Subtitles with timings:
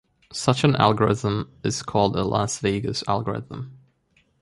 [0.33, 3.77] Such an algorithm is called a Las Vegas algorithm.